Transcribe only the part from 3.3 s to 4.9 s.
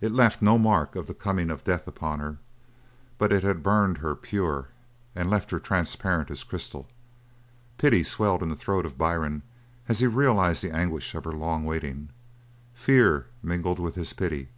it had burned her pure